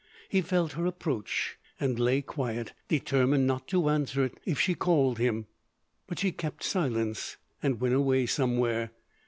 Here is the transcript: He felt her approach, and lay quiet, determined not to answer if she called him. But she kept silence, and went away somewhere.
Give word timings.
He 0.29 0.41
felt 0.41 0.71
her 0.71 0.87
approach, 0.87 1.59
and 1.79 1.99
lay 1.99 2.23
quiet, 2.23 2.73
determined 2.87 3.45
not 3.45 3.67
to 3.67 3.87
answer 3.87 4.31
if 4.47 4.59
she 4.59 4.73
called 4.73 5.19
him. 5.19 5.45
But 6.07 6.17
she 6.17 6.31
kept 6.31 6.63
silence, 6.63 7.37
and 7.61 7.79
went 7.79 7.93
away 7.93 8.25
somewhere. 8.25 8.89